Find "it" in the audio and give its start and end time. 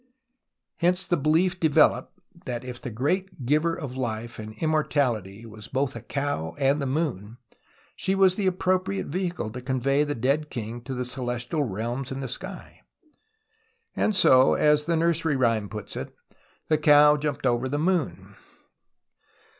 15.95-16.07